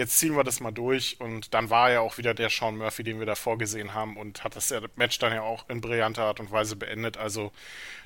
jetzt 0.00 0.18
ziehen 0.18 0.34
wir 0.34 0.44
das 0.44 0.60
mal 0.60 0.72
durch. 0.72 1.20
Und 1.20 1.54
dann 1.54 1.70
war 1.70 1.90
er 1.90 2.00
auch 2.00 2.16
wieder 2.18 2.32
der 2.34 2.48
Sean 2.48 2.78
Murphy, 2.78 3.04
den 3.04 3.18
wir 3.18 3.26
da 3.26 3.34
vorgesehen 3.34 3.94
haben 3.94 4.16
und 4.16 4.42
hat 4.42 4.56
das 4.56 4.74
Match 4.96 5.18
dann 5.18 5.32
ja 5.32 5.42
auch 5.42 5.68
in 5.68 5.80
brillanter 5.80 6.24
Art 6.24 6.40
und 6.40 6.50
Weise 6.50 6.74
beendet. 6.74 7.18
Also 7.18 7.52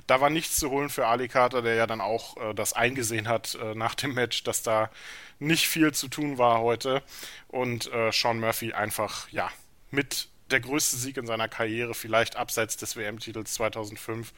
da 0.05 0.19
war 0.21 0.29
nichts 0.29 0.57
zu 0.57 0.69
holen 0.69 0.89
für 0.89 1.07
Ali 1.07 1.29
Carter, 1.29 1.61
der 1.61 1.75
ja 1.75 1.87
dann 1.87 2.01
auch 2.01 2.37
äh, 2.37 2.53
das 2.53 2.73
eingesehen 2.73 3.27
hat 3.27 3.55
äh, 3.55 3.73
nach 3.75 3.95
dem 3.95 4.13
Match, 4.13 4.43
dass 4.43 4.61
da 4.61 4.91
nicht 5.39 5.67
viel 5.67 5.93
zu 5.93 6.09
tun 6.09 6.37
war 6.37 6.59
heute. 6.59 7.01
Und 7.47 7.91
äh, 7.91 8.11
Sean 8.11 8.39
Murphy 8.39 8.73
einfach, 8.73 9.29
ja, 9.29 9.49
mit 9.89 10.27
der 10.51 10.59
größte 10.59 10.97
Sieg 10.97 11.17
in 11.17 11.25
seiner 11.25 11.47
Karriere, 11.47 11.93
vielleicht 11.93 12.35
abseits 12.35 12.77
des 12.77 12.95
WM-Titels 12.95 13.53
2005, 13.53 14.33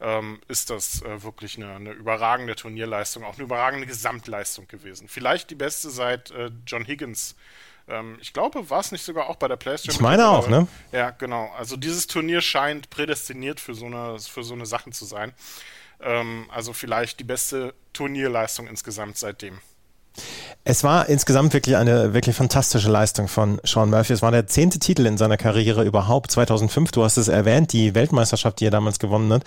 ähm, 0.00 0.40
ist 0.48 0.70
das 0.70 1.02
äh, 1.02 1.22
wirklich 1.22 1.56
eine, 1.56 1.74
eine, 1.74 1.92
überragende 1.92 2.56
Turnierleistung, 2.56 3.24
auch 3.24 3.34
eine 3.34 3.44
überragende 3.44 3.86
Gesamtleistung 3.86 4.66
gewesen. 4.68 5.08
Vielleicht 5.08 5.50
die 5.50 5.54
beste 5.54 5.90
seit 5.90 6.30
äh, 6.30 6.50
John 6.66 6.84
Higgins. 6.86 7.36
Ähm, 7.88 8.16
ich 8.20 8.32
glaube, 8.32 8.70
war 8.70 8.80
es 8.80 8.92
nicht 8.92 9.04
sogar 9.04 9.28
auch 9.28 9.36
bei 9.36 9.48
der 9.48 9.56
PlayStation? 9.56 9.94
Ich 9.94 10.00
meine 10.00 10.28
auch, 10.28 10.48
ne? 10.48 10.66
Ja, 10.92 11.10
genau. 11.10 11.52
Also 11.58 11.76
dieses 11.76 12.06
Turnier 12.06 12.40
scheint 12.40 12.88
prädestiniert 12.88 13.60
für 13.60 13.74
so 13.74 13.86
eine, 13.86 14.18
für 14.18 14.42
so 14.42 14.54
eine 14.54 14.64
Sachen 14.64 14.92
zu 14.92 15.04
sein. 15.04 15.34
Ähm, 16.00 16.46
also 16.50 16.72
vielleicht 16.72 17.20
die 17.20 17.24
beste 17.24 17.74
Turnierleistung 17.92 18.66
insgesamt 18.68 19.18
seitdem. 19.18 19.60
Es 20.62 20.84
war 20.84 21.08
insgesamt 21.08 21.54
wirklich 21.54 21.76
eine 21.76 22.12
wirklich 22.12 22.36
fantastische 22.36 22.90
Leistung 22.90 23.28
von 23.28 23.60
Sean 23.64 23.88
Murphy. 23.88 24.12
Es 24.12 24.20
war 24.20 24.30
der 24.30 24.46
zehnte 24.46 24.78
Titel 24.78 25.06
in 25.06 25.16
seiner 25.16 25.38
Karriere 25.38 25.84
überhaupt. 25.84 26.30
2005, 26.30 26.92
du 26.92 27.02
hast 27.02 27.16
es 27.16 27.28
erwähnt, 27.28 27.72
die 27.72 27.94
Weltmeisterschaft, 27.94 28.60
die 28.60 28.66
er 28.66 28.70
damals 28.70 28.98
gewonnen 28.98 29.32
hat. 29.32 29.44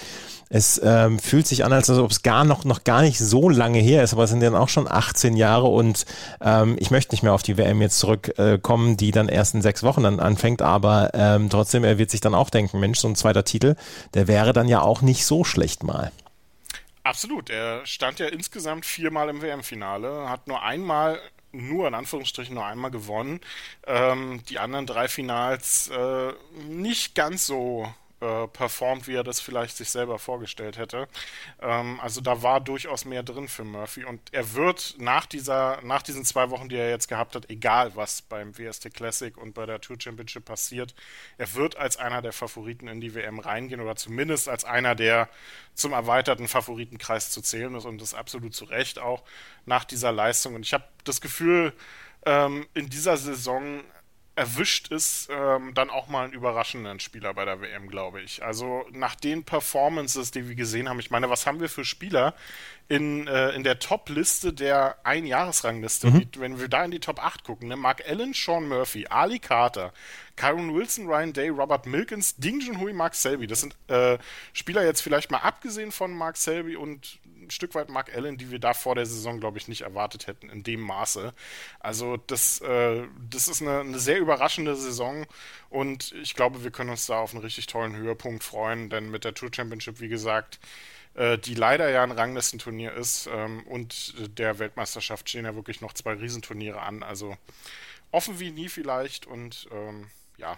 Es 0.50 0.82
ähm, 0.84 1.20
fühlt 1.20 1.46
sich 1.46 1.66
an, 1.66 1.72
als 1.72 1.90
ob 1.90 2.10
es 2.10 2.24
gar 2.24 2.44
noch, 2.44 2.66
noch 2.66 2.84
gar 2.84 3.04
nicht 3.04 3.20
so 3.20 3.48
lange 3.48 3.78
her 3.78 4.04
ist, 4.04 4.14
aber 4.14 4.24
es 4.24 4.32
sind 4.32 4.42
dann 4.42 4.56
auch 4.56 4.70
schon 4.70 4.92
18 4.92 5.38
Jahre 5.38 5.68
und 5.68 6.06
ähm, 6.42 6.78
ich 6.80 6.90
möchte 6.90 7.14
nicht 7.14 7.22
mehr 7.22 7.34
auf 7.34 7.44
die 7.44 7.58
WM 7.58 7.82
jetzt 7.82 8.00
zurückkommen, 8.00 8.94
äh, 8.94 8.98
die 8.98 9.12
dann 9.12 9.30
erst 9.30 9.54
in 9.54 9.62
sechs 9.62 9.84
Wochen 9.84 10.04
dann 10.04 10.20
anfängt, 10.20 10.64
aber 10.64 11.12
ähm, 11.14 11.50
trotzdem, 11.50 11.84
er 11.84 12.00
wird 12.00 12.10
sich 12.10 12.22
dann 12.22 12.36
auch 12.36 12.50
denken, 12.50 12.80
Mensch, 12.80 13.00
so 13.00 13.08
ein 13.08 13.16
zweiter 13.16 13.46
Titel, 13.46 13.76
der 14.14 14.28
wäre 14.28 14.52
dann 14.52 14.68
ja 14.68 14.82
auch 14.82 15.02
nicht 15.02 15.26
so 15.26 15.44
schlecht 15.44 15.84
mal. 15.84 16.12
Absolut. 17.04 17.50
Er 17.50 17.86
stand 17.86 18.20
ja 18.20 18.28
insgesamt 18.28 18.86
viermal 18.86 19.30
im 19.30 19.42
WM-Finale, 19.42 20.30
hat 20.30 20.48
nur 20.48 20.64
einmal 20.64 21.20
nur 21.52 21.88
in 21.88 21.94
Anführungsstrichen 21.94 22.56
nur 22.56 22.66
einmal 22.66 22.92
gewonnen. 22.92 23.40
Ähm, 23.86 24.42
die 24.50 24.58
anderen 24.60 24.88
drei 24.88 25.08
Finals 25.08 25.90
äh, 25.90 26.34
nicht 26.68 27.14
ganz 27.14 27.46
so 27.46 27.94
äh, 28.24 28.48
performt, 28.48 29.08
wie 29.08 29.16
er 29.16 29.24
das 29.24 29.42
vielleicht 29.42 29.76
sich 29.76 29.90
selber 29.90 30.18
vorgestellt 30.18 30.78
hätte. 30.78 31.08
Ähm, 31.62 32.00
also 32.00 32.22
da 32.22 32.42
war 32.42 32.62
durchaus 32.62 33.04
mehr 33.04 33.22
drin 33.22 33.50
für 33.50 33.66
Murphy 33.66 34.06
und 34.06 34.22
er 34.32 34.54
wird 34.54 34.96
nach 34.98 35.26
dieser, 35.26 35.82
nach 35.82 36.02
diesen 36.02 36.24
zwei 36.24 36.50
Wochen, 36.50 36.70
die 36.70 36.78
er 36.78 36.90
jetzt 36.90 37.10
gehabt 37.10 37.36
hat, 37.36 37.50
egal 37.50 37.96
was 37.96 38.22
beim 38.22 38.58
WST 38.58 38.94
Classic 38.94 39.38
und 39.38 39.54
bei 39.54 39.66
der 39.66 39.82
Tour 39.82 39.98
Championship 40.00 40.46
passiert, 40.46 40.96
er 41.38 41.54
wird 41.56 41.76
als 41.76 41.98
einer 41.98 42.22
der 42.22 42.32
Favoriten 42.32 42.88
in 42.88 43.02
die 43.02 43.14
WM 43.14 43.40
reingehen 43.40 43.82
oder 43.82 43.98
zumindest 43.98 44.48
als 44.48 44.64
einer, 44.64 44.96
der 44.96 45.28
zum 45.74 45.92
erweiterten 45.92 46.48
Favoritenkreis 46.48 47.30
zu 47.30 47.42
zählen 47.42 47.76
ist 47.76 47.86
und 47.86 48.02
das 48.02 48.14
absolut 48.14 48.56
zu 48.56 48.66
Recht 48.66 49.00
auch 49.00 49.24
nach 49.66 49.84
dieser 49.84 50.12
Leistung. 50.14 50.56
Und 50.56 50.62
ich 50.62 50.74
habe 50.74 50.86
das 51.04 51.20
Gefühl, 51.20 51.74
ähm, 52.26 52.68
in 52.74 52.90
dieser 52.90 53.18
Saison 53.18 53.84
erwischt 54.36 54.92
ist 54.92 55.30
ähm, 55.32 55.74
dann 55.76 55.90
auch 55.92 56.08
mal 56.08 56.24
einen 56.24 56.34
überraschenden 56.34 57.00
Spieler 57.00 57.34
bei 57.36 57.46
der 57.46 57.62
WM, 57.62 57.88
glaube 57.88 58.22
ich. 58.22 58.44
Also 58.44 58.84
nach 58.92 59.16
den 59.16 59.44
Performances, 59.44 60.32
die 60.32 60.48
wir 60.48 60.56
gesehen 60.56 60.90
haben, 60.90 61.00
ich 61.00 61.12
meine, 61.12 61.30
was 61.30 61.46
haben 61.46 61.60
wir 61.60 61.70
für 61.70 61.86
Spieler 61.86 62.34
in, 62.90 63.28
äh, 63.28 63.52
in 63.52 63.64
der 63.64 63.80
Top-Liste 63.80 64.52
der 64.52 64.98
Einjahresrangliste, 65.04 66.08
mhm. 66.08 66.28
wenn 66.38 66.60
wir 66.60 66.68
da 66.68 66.84
in 66.84 66.92
die 66.92 67.00
Top 67.00 67.24
8 67.24 67.44
gucken, 67.44 67.68
ne? 67.68 67.76
Mark 67.76 68.04
Allen, 68.08 68.34
Sean 68.34 68.68
Murphy, 68.68 69.06
Ali 69.08 69.40
Carter, 69.40 69.94
Kyron 70.36 70.74
Wilson, 70.74 71.06
Ryan 71.06 71.34
Day, 71.34 71.50
Robert 71.50 71.86
Milkins, 71.86 72.36
Ding 72.36 72.60
Junhui, 72.60 72.92
Mark 72.92 73.14
Selby. 73.16 73.46
Das 73.46 73.62
sind 73.62 73.76
äh, 73.88 74.18
Spieler 74.52 74.84
jetzt 74.84 75.02
vielleicht 75.02 75.30
mal 75.30 75.40
abgesehen 75.40 75.92
von 75.92 76.12
Mark 76.12 76.38
Selby 76.38 76.76
und 76.76 77.20
ein 77.44 77.52
Stück 77.52 77.76
weit 77.76 77.90
Mark 77.90 78.16
Allen, 78.16 78.38
die 78.38 78.52
wir 78.52 78.60
da 78.60 78.74
vor 78.74 78.96
der 78.96 79.06
Saison, 79.06 79.40
glaube 79.40 79.58
ich, 79.58 79.68
nicht 79.68 79.82
erwartet 79.82 80.28
hätten 80.28 80.50
in 80.50 80.64
dem 80.64 80.82
Maße. 80.82 81.34
Also 81.80 82.18
das, 82.18 82.62
äh, 82.62 83.04
das 83.30 83.48
ist 83.48 83.62
eine, 83.62 83.82
eine, 83.82 84.00
sehr 84.00 84.20
überraschende 84.20 84.76
Saison 84.76 85.26
und 85.70 86.14
ich 86.14 86.36
glaube, 86.36 86.64
wir 86.64 86.72
können 86.72 86.90
uns 86.90 87.06
da 87.06 87.20
auf 87.20 87.34
einen 87.34 87.44
richtig 87.44 87.68
tollen 87.68 87.96
Höhepunkt 87.96 88.44
freuen, 88.44 88.90
denn 88.90 89.10
mit 89.12 89.24
der 89.24 89.34
Tour 89.34 89.50
Championship, 89.54 90.00
wie 90.00 90.10
gesagt, 90.10 90.60
äh, 91.16 91.38
die 91.38 91.54
leider 91.54 91.90
ja 91.90 92.04
ein 92.04 92.12
Ranglistenturnier 92.12 92.94
ist 92.94 93.28
ähm, 93.32 93.64
und 93.68 94.16
der 94.38 94.60
Weltmeisterschaft 94.60 95.30
stehen 95.30 95.46
ja 95.46 95.56
wirklich 95.56 95.82
noch 95.82 95.94
zwei 95.94 96.14
Riesenturniere 96.14 96.82
an. 96.82 97.04
Also 97.04 97.38
offen 98.12 98.40
wie 98.40 98.52
nie 98.52 98.70
vielleicht 98.70 99.28
und 99.28 99.68
ähm, 99.72 100.10
ja, 100.38 100.58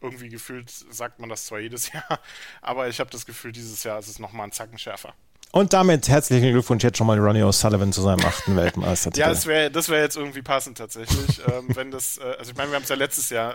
irgendwie 0.00 0.28
gefühlt 0.28 0.70
sagt 0.70 1.20
man 1.20 1.30
das 1.30 1.46
zwar 1.46 1.60
jedes 1.60 1.92
Jahr, 1.92 2.20
aber 2.60 2.88
ich 2.88 3.00
habe 3.00 3.10
das 3.10 3.26
Gefühl, 3.26 3.52
dieses 3.52 3.82
Jahr 3.84 3.98
ist 3.98 4.08
es 4.08 4.18
nochmal 4.18 4.46
ein 4.46 4.52
Zacken 4.52 4.78
schärfer. 4.78 5.14
Und 5.54 5.72
damit 5.72 6.08
herzlichen 6.08 6.50
Glückwunsch 6.50 6.82
jetzt 6.82 6.98
schon 6.98 7.06
mal 7.06 7.16
Ronnie 7.16 7.44
O'Sullivan 7.44 7.92
zu 7.92 8.02
seinem 8.02 8.26
achten 8.26 8.56
Weltmeistertitel. 8.56 9.20
ja, 9.20 9.28
das 9.28 9.46
wäre 9.46 9.70
das 9.70 9.88
wär 9.88 10.00
jetzt 10.00 10.16
irgendwie 10.16 10.42
passend 10.42 10.78
tatsächlich. 10.78 11.40
ähm, 11.46 11.68
wenn 11.76 11.92
das, 11.92 12.18
äh, 12.18 12.22
also 12.40 12.50
ich 12.50 12.56
meine, 12.56 12.72
wir 12.72 12.74
haben 12.74 12.82
es 12.82 12.88
ja 12.88 12.96
letztes 12.96 13.30
Jahr, 13.30 13.54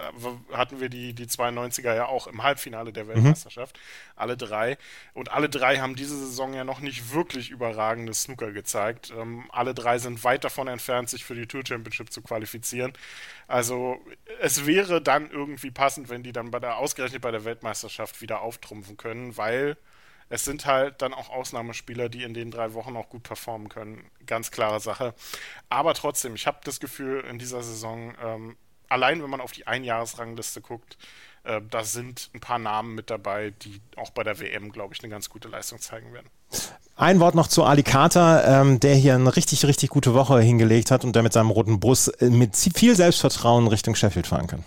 hatten 0.54 0.80
wir 0.80 0.88
die, 0.88 1.12
die 1.12 1.26
92er 1.26 1.94
ja 1.94 2.06
auch 2.06 2.28
im 2.28 2.42
Halbfinale 2.42 2.94
der 2.94 3.04
mhm. 3.04 3.10
Weltmeisterschaft. 3.10 3.76
Mhm. 3.76 4.14
Alle 4.16 4.38
drei. 4.38 4.78
Und 5.14 5.34
alle 5.34 5.50
drei 5.50 5.80
haben 5.80 5.98
diese 5.98 6.18
Saison 6.18 6.54
ja 6.54 6.64
noch 6.64 6.80
nicht 6.80 7.14
wirklich 7.14 7.50
überragendes 7.50 8.22
Snooker 8.22 8.54
gezeigt. 8.54 9.12
Ähm, 9.20 9.44
alle 9.52 9.74
drei 9.74 10.00
sind 10.00 10.24
weit 10.24 10.46
davon 10.46 10.70
entfernt, 10.70 11.10
sich 11.10 11.26
für 11.26 11.36
die 11.36 11.48
Tour 11.48 11.64
Championship 11.68 12.14
zu 12.14 12.22
qualifizieren. 12.22 12.94
Also 13.50 13.98
es 14.40 14.66
wäre 14.66 15.02
dann 15.02 15.30
irgendwie 15.30 15.72
passend, 15.72 16.08
wenn 16.08 16.24
die 16.24 16.32
dann 16.32 16.50
bei 16.50 16.62
der, 16.62 16.78
ausgerechnet 16.78 17.22
bei 17.22 17.32
der 17.32 17.44
Weltmeisterschaft 17.44 18.22
wieder 18.22 18.40
auftrumpfen 18.40 18.96
können, 18.96 19.36
weil 19.36 19.76
es 20.30 20.46
sind 20.46 20.66
halt 20.66 21.02
dann 21.02 21.14
auch 21.14 21.30
Ausnahmespieler, 21.30 22.08
die 22.08 22.24
in 22.24 22.34
den 22.34 22.52
drei 22.52 22.74
Wochen 22.74 22.96
auch 22.96 23.10
gut 23.10 23.24
performen 23.24 23.68
können. 23.68 24.10
Ganz 24.26 24.52
klare 24.52 24.80
Sache. 24.80 25.14
Aber 25.70 25.94
trotzdem, 25.96 26.36
ich 26.36 26.48
habe 26.48 26.60
das 26.64 26.80
Gefühl, 26.80 27.26
in 27.30 27.40
dieser 27.40 27.64
Saison, 27.64 28.14
ähm, 28.24 28.56
allein 28.88 29.22
wenn 29.24 29.30
man 29.30 29.42
auf 29.42 29.52
die 29.52 29.66
Einjahresrangliste 29.66 30.62
guckt, 30.62 30.98
äh, 31.44 31.62
da 31.70 31.84
sind 31.84 32.30
ein 32.36 32.40
paar 32.40 32.60
Namen 32.60 32.94
mit 32.94 33.10
dabei, 33.10 33.52
die 33.62 33.82
auch 33.96 34.12
bei 34.12 34.24
der 34.24 34.40
WM, 34.40 34.72
glaube 34.72 34.94
ich, 34.94 35.04
eine 35.04 35.10
ganz 35.10 35.30
gute 35.30 35.48
Leistung 35.48 35.80
zeigen 35.80 36.14
werden. 36.14 36.30
Ein 36.96 37.20
Wort 37.20 37.34
noch 37.34 37.48
zu 37.48 37.64
Ali 37.64 37.84
Carter, 37.84 38.62
ähm, 38.62 38.80
der 38.80 38.94
hier 38.96 39.16
eine 39.16 39.36
richtig, 39.36 39.66
richtig 39.66 39.90
gute 39.90 40.14
Woche 40.14 40.40
hingelegt 40.42 40.92
hat 40.92 41.06
und 41.06 41.16
der 41.16 41.24
mit 41.24 41.34
seinem 41.34 41.50
roten 41.50 41.80
Bus 41.80 42.08
äh, 42.08 42.30
mit 42.30 42.56
viel 42.56 42.96
Selbstvertrauen 42.96 43.68
Richtung 43.68 43.96
Sheffield 43.96 44.28
fahren 44.28 44.48
kann. 44.48 44.64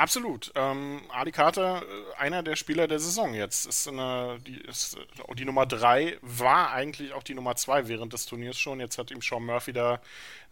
Absolut. 0.00 0.50
Ähm, 0.54 1.02
Adi 1.10 1.30
Carter, 1.30 1.82
äh, 1.82 2.18
einer 2.18 2.42
der 2.42 2.56
Spieler 2.56 2.88
der 2.88 2.98
Saison 2.98 3.34
jetzt, 3.34 3.66
ist, 3.66 3.86
eine, 3.86 4.38
die, 4.46 4.56
ist 4.56 4.96
die 5.36 5.44
Nummer 5.44 5.66
drei, 5.66 6.16
war 6.22 6.72
eigentlich 6.72 7.12
auch 7.12 7.22
die 7.22 7.34
Nummer 7.34 7.54
zwei 7.56 7.86
während 7.86 8.14
des 8.14 8.24
Turniers 8.24 8.58
schon. 8.58 8.80
Jetzt 8.80 8.96
hat 8.96 9.10
ihm 9.10 9.20
Sean 9.20 9.44
Murphy 9.44 9.74
da 9.74 10.00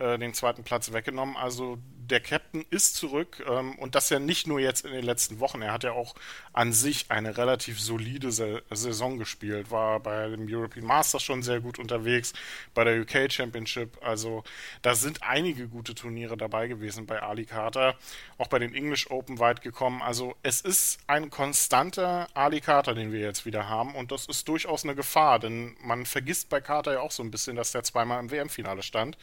äh, 0.00 0.18
den 0.18 0.34
zweiten 0.34 0.64
Platz 0.64 0.92
weggenommen. 0.92 1.34
Also 1.34 1.78
der 2.10 2.20
Captain 2.20 2.64
ist 2.70 2.96
zurück 2.96 3.44
ähm, 3.48 3.74
und 3.78 3.94
das 3.94 4.10
ja 4.10 4.18
nicht 4.18 4.46
nur 4.46 4.60
jetzt 4.60 4.84
in 4.84 4.92
den 4.92 5.04
letzten 5.04 5.40
Wochen. 5.40 5.62
Er 5.62 5.72
hat 5.72 5.84
ja 5.84 5.92
auch 5.92 6.14
an 6.52 6.72
sich 6.72 7.06
eine 7.10 7.36
relativ 7.36 7.80
solide 7.80 8.32
Sa 8.32 8.60
Saison 8.70 9.18
gespielt. 9.18 9.70
War 9.70 10.00
bei 10.00 10.28
dem 10.28 10.46
European 10.48 10.86
Masters 10.86 11.22
schon 11.22 11.42
sehr 11.42 11.60
gut 11.60 11.78
unterwegs, 11.78 12.32
bei 12.74 12.84
der 12.84 13.00
UK 13.00 13.30
Championship. 13.30 13.98
Also 14.02 14.44
da 14.82 14.94
sind 14.94 15.22
einige 15.22 15.68
gute 15.68 15.94
Turniere 15.94 16.36
dabei 16.36 16.68
gewesen 16.68 17.06
bei 17.06 17.22
Ali 17.22 17.44
Carter. 17.44 17.96
Auch 18.38 18.48
bei 18.48 18.58
den 18.58 18.74
English 18.74 19.10
Open 19.10 19.38
weit 19.38 19.62
gekommen. 19.62 20.02
Also 20.02 20.34
es 20.42 20.60
ist 20.60 21.00
ein 21.06 21.30
konstanter 21.30 22.28
Ali 22.34 22.60
Carter, 22.60 22.94
den 22.94 23.12
wir 23.12 23.20
jetzt 23.20 23.46
wieder 23.46 23.68
haben 23.68 23.94
und 23.94 24.12
das 24.12 24.26
ist 24.26 24.48
durchaus 24.48 24.84
eine 24.84 24.94
Gefahr, 24.94 25.38
denn 25.38 25.76
man 25.80 26.06
vergisst 26.06 26.48
bei 26.48 26.60
Carter 26.60 26.94
ja 26.94 27.00
auch 27.00 27.10
so 27.10 27.22
ein 27.22 27.30
bisschen, 27.30 27.56
dass 27.56 27.72
der 27.72 27.82
zweimal 27.82 28.20
im 28.20 28.30
WM-Finale 28.30 28.82
stand 28.82 29.18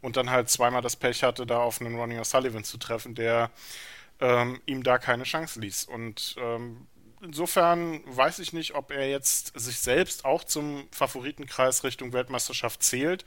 und 0.00 0.16
dann 0.16 0.30
halt 0.30 0.50
zweimal 0.50 0.82
das 0.82 0.96
Pech 0.96 1.22
hatte, 1.22 1.46
da 1.46 1.58
auf 1.58 1.80
einen 1.80 1.94
Ronnie 1.96 2.18
O'Sullivan 2.24 2.64
zu 2.64 2.78
treffen, 2.78 3.14
der 3.14 3.50
ähm, 4.20 4.60
ihm 4.66 4.82
da 4.82 4.98
keine 4.98 5.24
Chance 5.24 5.60
ließ. 5.60 5.84
Und 5.84 6.36
ähm, 6.38 6.86
insofern 7.22 8.02
weiß 8.06 8.38
ich 8.38 8.52
nicht, 8.52 8.74
ob 8.74 8.90
er 8.90 9.08
jetzt 9.08 9.58
sich 9.58 9.80
selbst 9.80 10.24
auch 10.24 10.44
zum 10.44 10.88
Favoritenkreis 10.90 11.84
Richtung 11.84 12.12
Weltmeisterschaft 12.12 12.82
zählt. 12.82 13.24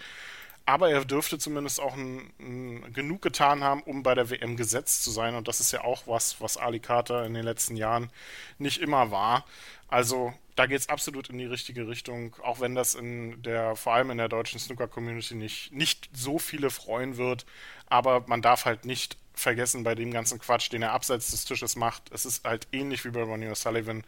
Aber 0.65 0.89
er 0.89 1.05
dürfte 1.05 1.39
zumindest 1.39 1.79
auch 1.79 1.95
ein, 1.95 2.33
ein, 2.39 2.91
genug 2.91 3.21
getan 3.21 3.63
haben, 3.63 3.81
um 3.83 4.03
bei 4.03 4.15
der 4.15 4.29
WM 4.29 4.57
gesetzt 4.57 5.03
zu 5.03 5.11
sein. 5.11 5.35
Und 5.35 5.47
das 5.47 5.61
ist 5.61 5.71
ja 5.71 5.83
auch 5.85 6.07
was, 6.07 6.41
was 6.41 6.57
Ali 6.57 6.79
Carter 6.79 7.25
in 7.25 7.33
den 7.33 7.45
letzten 7.45 7.77
Jahren 7.77 8.11
nicht 8.57 8.81
immer 8.81 9.09
war. 9.09 9.45
Also 9.87 10.33
da 10.57 10.65
geht 10.65 10.79
es 10.79 10.89
absolut 10.89 11.29
in 11.29 11.37
die 11.37 11.45
richtige 11.45 11.87
Richtung, 11.87 12.35
auch 12.41 12.59
wenn 12.59 12.73
das 12.73 12.95
in 12.95 13.41
der, 13.43 13.75
vor 13.75 13.93
allem 13.93 14.09
in 14.09 14.17
der 14.17 14.27
deutschen 14.27 14.59
Snooker-Community 14.59 15.35
nicht, 15.35 15.71
nicht 15.71 16.09
so 16.13 16.39
viele 16.39 16.71
freuen 16.71 17.17
wird. 17.17 17.45
Aber 17.85 18.25
man 18.27 18.41
darf 18.41 18.65
halt 18.65 18.83
nicht 18.83 19.17
vergessen 19.35 19.83
bei 19.83 19.93
dem 19.93 20.11
ganzen 20.11 20.39
Quatsch, 20.39 20.71
den 20.71 20.81
er 20.81 20.93
abseits 20.93 21.29
des 21.29 21.45
Tisches 21.45 21.75
macht. 21.75 22.11
Es 22.11 22.25
ist 22.25 22.43
halt 22.43 22.67
ähnlich 22.71 23.05
wie 23.05 23.11
bei 23.11 23.21
Ronnie 23.21 23.49
O'Sullivan. 23.49 24.03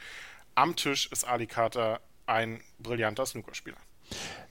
Am 0.55 0.75
Tisch 0.75 1.05
ist 1.11 1.23
Ali 1.23 1.45
Carter 1.45 2.01
ein 2.25 2.61
brillanter 2.79 3.27
Snookerspieler. 3.27 3.77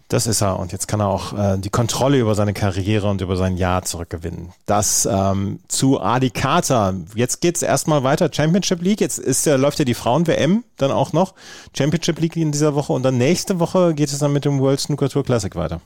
Das 0.09 0.27
ist 0.27 0.41
er. 0.41 0.59
Und 0.59 0.73
jetzt 0.73 0.89
kann 0.89 1.01
er 1.01 1.09
auch 1.09 1.33
äh, 1.35 1.59
die 1.59 1.69
Kontrolle 1.69 2.19
über 2.19 2.35
seine 2.35 2.55
Karriere 2.55 3.09
und 3.11 3.21
über 3.21 3.37
sein 3.37 3.59
Jahr 3.59 3.83
zurückgewinnen. 3.83 4.53
Das 4.65 5.07
ähm, 5.11 5.61
zu 5.69 6.01
Adi 6.01 6.31
Carter. 6.31 6.95
Jetzt 7.15 7.43
geht's 7.43 7.63
erstmal 7.63 8.05
weiter. 8.05 8.31
Championship 8.33 8.81
League. 8.81 9.03
Jetzt 9.03 9.19
ist, 9.19 9.47
äh, 9.47 9.57
läuft 9.57 9.79
ja 9.79 9.85
die 9.85 9.95
Frauen-WM 9.95 10.65
dann 10.79 10.91
auch 10.93 11.13
noch. 11.13 11.35
Championship 11.77 12.21
League 12.21 12.37
in 12.37 12.53
dieser 12.53 12.75
Woche. 12.75 12.95
Und 12.95 13.03
dann 13.03 13.19
nächste 13.19 13.59
Woche 13.59 13.93
geht 13.95 14.11
es 14.11 14.19
dann 14.19 14.33
mit 14.33 14.47
dem 14.47 14.61
World 14.61 14.81
Snooker 14.81 15.11
Tour 15.11 15.25
Classic 15.25 15.55
weiter. 15.55 15.83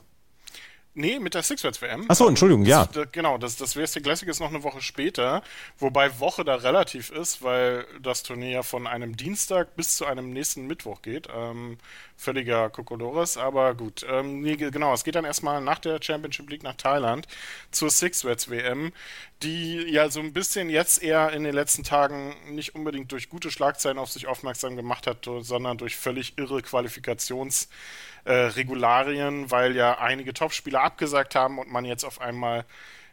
Nee, 0.95 1.17
mit 1.17 1.33
der 1.33 1.41
Sixwords-WM. 1.41 2.05
Achso, 2.07 2.27
Entschuldigung, 2.27 2.65
ja. 2.65 2.85
Das, 2.85 3.07
genau, 3.11 3.39
das, 3.39 3.55
das 3.55 3.75
WST 3.75 4.03
Classic 4.03 4.27
ist 4.27 4.39
noch 4.39 4.49
eine 4.49 4.61
Woche 4.61 4.81
später, 4.81 5.41
wobei 5.79 6.19
Woche 6.19 6.45
da 6.45 6.55
relativ 6.55 7.09
ist, 7.09 7.41
weil 7.41 7.87
das 7.99 8.21
Turnier 8.21 8.49
ja 8.49 8.63
von 8.63 8.85
einem 8.85 9.17
Dienstag 9.17 9.75
bis 9.75 9.97
zu 9.97 10.05
einem 10.05 10.31
nächsten 10.31 10.67
Mittwoch 10.67 11.01
geht. 11.01 11.27
Ähm, 11.35 11.79
völliger 12.15 12.69
Kokolores, 12.69 13.37
aber 13.37 13.73
gut. 13.73 14.05
Ähm, 14.07 14.41
nee, 14.41 14.55
genau, 14.55 14.93
es 14.93 15.03
geht 15.03 15.15
dann 15.15 15.25
erstmal 15.25 15.61
nach 15.61 15.79
der 15.79 15.99
Championship 15.99 16.47
League 16.49 16.63
nach 16.63 16.75
Thailand 16.75 17.27
zur 17.71 17.89
Sixwords-WM, 17.89 18.93
die 19.41 19.77
ja 19.89 20.09
so 20.09 20.19
ein 20.19 20.31
bisschen 20.31 20.69
jetzt 20.69 21.01
eher 21.01 21.31
in 21.31 21.43
den 21.43 21.55
letzten 21.55 21.83
Tagen 21.83 22.35
nicht 22.51 22.75
unbedingt 22.75 23.11
durch 23.11 23.29
gute 23.29 23.49
Schlagzeilen 23.49 23.97
auf 23.97 24.11
sich 24.11 24.27
aufmerksam 24.27 24.75
gemacht 24.75 25.07
hat, 25.07 25.27
sondern 25.41 25.79
durch 25.79 25.95
völlig 25.95 26.37
irre 26.37 26.59
Qualifikations- 26.59 27.67
äh, 28.25 28.31
weil 29.51 29.75
ja 29.75 29.97
einige 29.97 30.33
Topspieler 30.33 30.82
abgesagt 30.83 31.35
haben 31.35 31.59
und 31.59 31.71
man 31.71 31.85
jetzt 31.85 32.03
auf 32.03 32.21
einmal 32.21 32.65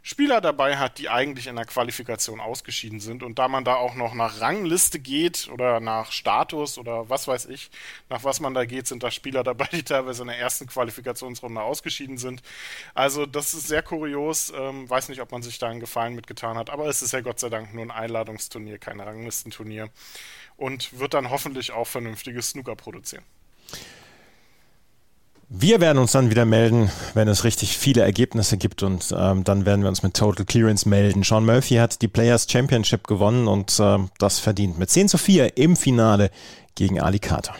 Spieler 0.02 0.40
dabei 0.40 0.78
hat, 0.78 0.98
die 0.98 1.10
eigentlich 1.10 1.46
in 1.46 1.56
der 1.56 1.66
Qualifikation 1.66 2.40
ausgeschieden 2.40 3.00
sind. 3.00 3.22
Und 3.22 3.38
da 3.38 3.48
man 3.48 3.64
da 3.64 3.74
auch 3.74 3.94
noch 3.94 4.14
nach 4.14 4.40
Rangliste 4.40 4.98
geht 4.98 5.48
oder 5.52 5.78
nach 5.80 6.10
Status 6.10 6.78
oder 6.78 7.10
was 7.10 7.28
weiß 7.28 7.46
ich, 7.46 7.70
nach 8.08 8.24
was 8.24 8.40
man 8.40 8.54
da 8.54 8.64
geht, 8.64 8.86
sind 8.86 9.02
da 9.02 9.10
Spieler 9.10 9.44
dabei, 9.44 9.66
die 9.72 9.82
teilweise 9.82 10.22
in 10.22 10.28
der 10.28 10.38
ersten 10.38 10.66
Qualifikationsrunde 10.66 11.60
ausgeschieden 11.60 12.16
sind. 12.16 12.42
Also 12.94 13.26
das 13.26 13.52
ist 13.52 13.68
sehr 13.68 13.82
kurios. 13.82 14.50
Ähm, 14.56 14.88
weiß 14.88 15.10
nicht, 15.10 15.20
ob 15.20 15.32
man 15.32 15.42
sich 15.42 15.58
da 15.58 15.68
einen 15.68 15.80
Gefallen 15.80 16.14
mitgetan 16.14 16.56
hat, 16.56 16.70
aber 16.70 16.86
es 16.86 17.02
ist 17.02 17.12
ja 17.12 17.20
Gott 17.20 17.38
sei 17.38 17.50
Dank 17.50 17.74
nur 17.74 17.84
ein 17.84 17.90
Einladungsturnier, 17.90 18.78
kein 18.78 19.00
Ranglistenturnier. 19.00 19.90
Und 20.56 20.98
wird 20.98 21.14
dann 21.14 21.30
hoffentlich 21.30 21.72
auch 21.72 21.86
vernünftiges 21.86 22.50
Snooker 22.50 22.76
produzieren. 22.76 23.24
Wir 25.52 25.80
werden 25.80 25.98
uns 25.98 26.12
dann 26.12 26.30
wieder 26.30 26.44
melden, 26.44 26.92
wenn 27.14 27.26
es 27.26 27.42
richtig 27.42 27.76
viele 27.76 28.02
Ergebnisse 28.02 28.56
gibt 28.56 28.84
und 28.84 29.12
ähm, 29.18 29.42
dann 29.42 29.66
werden 29.66 29.82
wir 29.82 29.88
uns 29.88 30.04
mit 30.04 30.14
Total 30.14 30.46
Clearance 30.46 30.88
melden. 30.88 31.24
Sean 31.24 31.44
Murphy 31.44 31.74
hat 31.74 32.02
die 32.02 32.06
Players 32.06 32.46
Championship 32.48 33.08
gewonnen 33.08 33.48
und 33.48 33.80
äh, 33.80 33.98
das 34.18 34.38
verdient 34.38 34.78
mit 34.78 34.90
10 34.90 35.08
zu 35.08 35.18
4 35.18 35.56
im 35.56 35.74
Finale 35.74 36.30
gegen 36.76 37.00
Ali 37.00 37.18
Carter. 37.18 37.56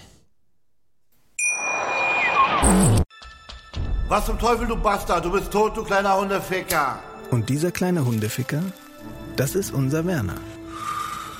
Was 4.06 4.26
zum 4.26 4.38
Teufel, 4.38 4.68
du 4.68 4.76
Bastard? 4.76 5.25
Du 5.25 5.32
bist 5.32 5.50
tot, 5.50 5.76
du 5.76 5.82
kleiner 5.82 6.16
Hundeficker. 6.16 7.00
Und 7.32 7.49
dieser 7.49 7.73
kleine 7.73 8.04
Hundeficker, 8.04 8.62
das 9.35 9.56
ist 9.56 9.75
unser 9.75 10.06
Werner. 10.06 10.37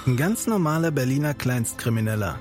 Ein 0.05 0.17
ganz 0.17 0.49
normaler 0.49 0.91
Berliner 0.91 1.33
Kleinstkrimineller 1.33 2.41